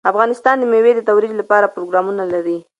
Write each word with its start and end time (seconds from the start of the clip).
افغانستان 0.11 0.55
د 0.59 0.63
مېوې 0.71 0.91
د 0.95 1.01
ترویج 1.07 1.33
لپاره 1.41 1.71
پروګرامونه 1.75 2.23
لري. 2.33 2.57